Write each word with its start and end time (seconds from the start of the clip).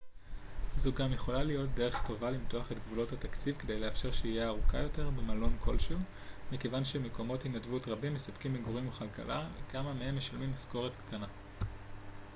זו 0.75 0.93
גם 0.93 1.13
יכולה 1.13 1.43
להיות 1.43 1.69
דרך 1.69 2.07
טובה 2.07 2.31
למתוח 2.31 2.71
את 2.71 2.77
גבולות 2.77 3.11
התקציב 3.11 3.55
כדי 3.59 3.79
לאפשר 3.79 4.11
שהייה 4.11 4.47
ארוכה 4.47 4.77
יותר 4.77 5.09
במקום 5.09 5.57
כלשהו 5.59 5.97
מכיוון 6.51 6.83
שמקומות 6.85 7.45
התנדבות 7.45 7.87
רבים 7.87 8.13
מספקים 8.13 8.53
מגורים 8.53 8.87
וכלכלה 8.87 9.47
וכמה 9.57 9.93
מהם 9.93 10.17
משלמים 10.17 10.53
משכורת 10.53 10.91
קטנה 11.05 11.27